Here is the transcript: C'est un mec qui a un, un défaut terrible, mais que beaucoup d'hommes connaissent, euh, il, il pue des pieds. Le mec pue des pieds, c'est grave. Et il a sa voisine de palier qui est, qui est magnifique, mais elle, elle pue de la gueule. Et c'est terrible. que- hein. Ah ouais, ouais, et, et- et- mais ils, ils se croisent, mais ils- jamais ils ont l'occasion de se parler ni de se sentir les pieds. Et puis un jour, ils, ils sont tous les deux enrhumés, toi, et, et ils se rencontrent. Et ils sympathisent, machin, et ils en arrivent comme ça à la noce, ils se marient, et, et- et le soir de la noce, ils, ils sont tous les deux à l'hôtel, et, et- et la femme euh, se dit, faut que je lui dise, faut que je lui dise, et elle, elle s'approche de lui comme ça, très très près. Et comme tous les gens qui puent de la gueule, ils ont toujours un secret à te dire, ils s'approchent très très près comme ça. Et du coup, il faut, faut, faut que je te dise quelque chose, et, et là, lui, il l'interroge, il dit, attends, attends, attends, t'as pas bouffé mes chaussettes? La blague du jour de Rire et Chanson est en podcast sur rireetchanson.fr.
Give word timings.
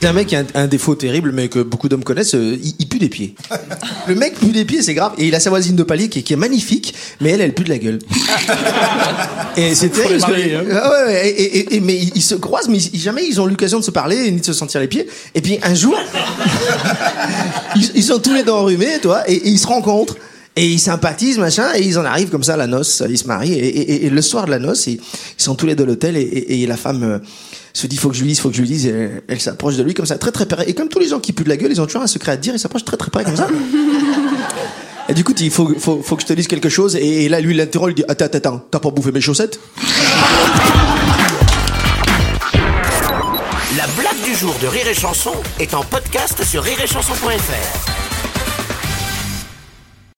C'est 0.00 0.06
un 0.08 0.12
mec 0.14 0.28
qui 0.28 0.36
a 0.36 0.40
un, 0.40 0.46
un 0.54 0.66
défaut 0.66 0.94
terrible, 0.94 1.30
mais 1.32 1.48
que 1.48 1.58
beaucoup 1.58 1.88
d'hommes 1.90 2.04
connaissent, 2.04 2.34
euh, 2.34 2.56
il, 2.62 2.74
il 2.78 2.88
pue 2.88 2.98
des 2.98 3.10
pieds. 3.10 3.34
Le 4.08 4.14
mec 4.14 4.34
pue 4.38 4.46
des 4.52 4.64
pieds, 4.64 4.80
c'est 4.82 4.94
grave. 4.94 5.12
Et 5.18 5.26
il 5.28 5.34
a 5.34 5.40
sa 5.40 5.50
voisine 5.50 5.76
de 5.76 5.82
palier 5.82 6.08
qui 6.08 6.20
est, 6.20 6.22
qui 6.22 6.32
est 6.32 6.36
magnifique, 6.36 6.94
mais 7.20 7.30
elle, 7.30 7.42
elle 7.42 7.52
pue 7.54 7.64
de 7.64 7.68
la 7.68 7.76
gueule. 7.78 7.98
Et 9.58 9.74
c'est 9.74 9.90
terrible. 9.90 10.20
que- 10.24 10.56
hein. 10.72 10.80
Ah 10.82 10.90
ouais, 10.90 11.04
ouais, 11.12 11.28
et, 11.28 11.58
et- 11.58 11.74
et- 11.76 11.80
mais 11.80 11.96
ils, 11.96 12.12
ils 12.14 12.22
se 12.22 12.34
croisent, 12.36 12.68
mais 12.68 12.78
ils- 12.78 12.98
jamais 13.00 13.26
ils 13.26 13.40
ont 13.40 13.46
l'occasion 13.46 13.78
de 13.80 13.84
se 13.84 13.90
parler 13.90 14.30
ni 14.30 14.40
de 14.40 14.44
se 14.44 14.52
sentir 14.52 14.80
les 14.80 14.86
pieds. 14.88 15.06
Et 15.34 15.40
puis 15.42 15.58
un 15.62 15.74
jour, 15.74 15.98
ils, 17.76 17.90
ils 17.96 18.02
sont 18.04 18.20
tous 18.20 18.32
les 18.32 18.42
deux 18.44 18.52
enrhumés, 18.52 19.00
toi, 19.02 19.28
et, 19.28 19.34
et 19.34 19.48
ils 19.48 19.58
se 19.58 19.66
rencontrent. 19.66 20.16
Et 20.56 20.66
ils 20.66 20.80
sympathisent, 20.80 21.38
machin, 21.38 21.68
et 21.76 21.80
ils 21.82 21.98
en 21.98 22.04
arrivent 22.04 22.28
comme 22.30 22.42
ça 22.42 22.54
à 22.54 22.56
la 22.56 22.66
noce, 22.66 23.02
ils 23.08 23.16
se 23.16 23.26
marient, 23.26 23.54
et, 23.54 23.66
et- 23.68 24.06
et 24.06 24.10
le 24.10 24.20
soir 24.20 24.46
de 24.46 24.50
la 24.50 24.58
noce, 24.58 24.86
ils, 24.88 24.94
ils 24.94 25.42
sont 25.42 25.54
tous 25.54 25.64
les 25.66 25.74
deux 25.76 25.84
à 25.84 25.86
l'hôtel, 25.86 26.16
et, 26.16 26.20
et- 26.22 26.62
et 26.62 26.66
la 26.66 26.76
femme 26.76 27.02
euh, 27.04 27.18
se 27.72 27.86
dit, 27.86 27.96
faut 27.96 28.08
que 28.10 28.16
je 28.16 28.22
lui 28.22 28.28
dise, 28.28 28.40
faut 28.40 28.50
que 28.50 28.56
je 28.56 28.60
lui 28.62 28.68
dise, 28.68 28.86
et 28.86 28.90
elle, 28.90 29.22
elle 29.28 29.40
s'approche 29.40 29.76
de 29.76 29.82
lui 29.84 29.94
comme 29.94 30.06
ça, 30.06 30.18
très 30.18 30.32
très 30.32 30.46
près. 30.46 30.68
Et 30.68 30.74
comme 30.74 30.88
tous 30.88 30.98
les 30.98 31.06
gens 31.08 31.20
qui 31.20 31.32
puent 31.32 31.44
de 31.44 31.48
la 31.50 31.56
gueule, 31.56 31.70
ils 31.70 31.80
ont 31.80 31.86
toujours 31.86 32.02
un 32.02 32.06
secret 32.08 32.32
à 32.32 32.36
te 32.36 32.42
dire, 32.42 32.52
ils 32.54 32.58
s'approchent 32.58 32.84
très 32.84 32.96
très 32.96 33.10
près 33.10 33.22
comme 33.24 33.36
ça. 33.36 33.46
Et 35.08 35.14
du 35.14 35.24
coup, 35.24 35.34
il 35.40 35.50
faut, 35.50 35.72
faut, 35.78 36.02
faut 36.02 36.14
que 36.16 36.22
je 36.22 36.26
te 36.28 36.32
dise 36.34 36.46
quelque 36.46 36.68
chose, 36.68 36.94
et, 36.94 37.24
et 37.24 37.28
là, 37.28 37.40
lui, 37.40 37.52
il 37.52 37.56
l'interroge, 37.56 37.92
il 37.92 37.94
dit, 37.96 38.04
attends, 38.06 38.26
attends, 38.26 38.38
attends, 38.38 38.64
t'as 38.70 38.78
pas 38.78 38.90
bouffé 38.90 39.10
mes 39.10 39.20
chaussettes? 39.20 39.58
La 43.76 43.86
blague 43.98 44.22
du 44.24 44.34
jour 44.36 44.54
de 44.62 44.66
Rire 44.68 44.86
et 44.88 44.94
Chanson 44.94 45.32
est 45.58 45.74
en 45.74 45.82
podcast 45.82 46.44
sur 46.44 46.62
rireetchanson.fr. 46.62 47.99